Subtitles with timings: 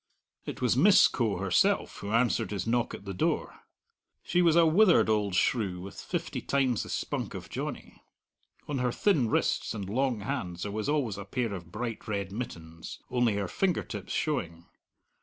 [0.47, 3.59] It was Miss Coe herself who answered his knock at the door.
[4.23, 8.01] She was a withered old shrew, with fifty times the spunk of Johnny.
[8.67, 12.31] On her thin wrists and long hands there was always a pair of bright red
[12.31, 14.65] mittens, only her finger tips showing.